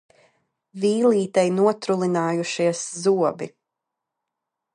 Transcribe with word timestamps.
Vīlītei 0.85 1.43
notrulinājušies 1.57 2.83
zobi. 3.05 3.51